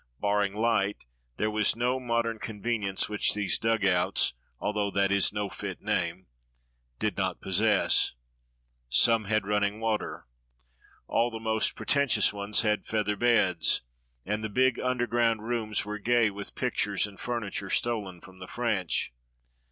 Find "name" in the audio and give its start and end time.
5.79-6.25